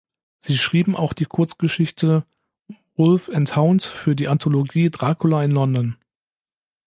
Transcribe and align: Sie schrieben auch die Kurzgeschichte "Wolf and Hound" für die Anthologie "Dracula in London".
Sie 0.39 0.57
schrieben 0.57 0.95
auch 0.95 1.13
die 1.13 1.25
Kurzgeschichte 1.27 2.25
"Wolf 2.95 3.29
and 3.31 3.55
Hound" 3.55 3.83
für 3.83 4.15
die 4.15 4.29
Anthologie 4.29 4.89
"Dracula 4.89 5.43
in 5.43 5.51
London". 5.51 5.95